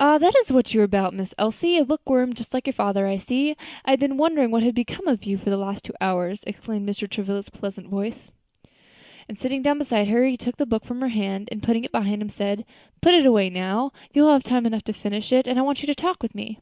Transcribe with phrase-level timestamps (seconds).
[0.00, 0.16] "Ah!
[0.16, 1.76] that is what you are about, Miss Elsie!
[1.76, 3.54] a bookworm, just like your father, I see.
[3.84, 6.88] I had been wondering what had become of you for the last two hours," exclaimed
[6.88, 7.06] Mr.
[7.06, 8.30] Travilla's pleasant voice;
[9.28, 11.92] and sitting down beside her, he took the book from her hand, and putting it
[11.92, 12.64] behind him, said,
[13.02, 15.82] "Put it away now; you will have time enough to finish it, and I want
[15.82, 16.60] you to talk to me."